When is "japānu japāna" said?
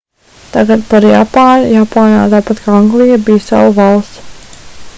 1.09-2.23